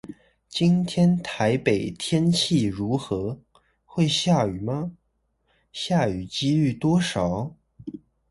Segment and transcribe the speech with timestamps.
[0.49, 3.39] 今天台北天氣如何?
[3.85, 4.93] 會下雨嗎?
[5.73, 7.55] 下雨機率多少?